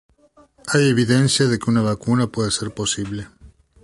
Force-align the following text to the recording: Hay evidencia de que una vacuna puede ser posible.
Hay 0.65 0.89
evidencia 0.89 1.45
de 1.45 1.59
que 1.59 1.69
una 1.69 1.83
vacuna 1.83 2.25
puede 2.25 2.49
ser 2.49 2.73
posible. 2.73 3.27